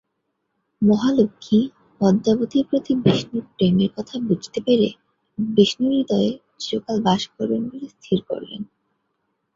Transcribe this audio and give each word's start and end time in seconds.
মহালক্ষ্মী 0.81 1.59
পদ্মাবতীর 2.01 2.65
প্রতি 2.69 2.93
বিষ্ণুর 3.03 3.45
প্রেমের 3.55 3.89
কথা 3.97 4.15
বুঝতে 4.27 4.59
পেরে 4.67 4.87
বিষ্ণুর 5.37 5.91
হৃদয়ে 5.95 6.31
চিরকাল 6.59 6.97
বাস 7.01 7.21
করবেন 7.27 7.61
বলে 7.69 7.87
স্থির 7.95 8.19
করলেন। 8.29 8.61